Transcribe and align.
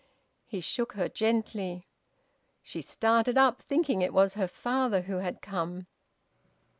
He 0.47 0.61
shook 0.61 0.93
her 0.93 1.07
gently. 1.07 1.85
She 2.63 2.81
started 2.81 3.37
up, 3.37 3.61
thinking 3.61 4.01
it 4.01 4.15
was 4.15 4.33
her 4.33 4.47
father 4.47 5.01
who 5.03 5.17
had 5.17 5.43
come. 5.43 5.85